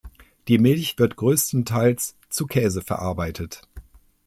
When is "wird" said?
0.97-1.15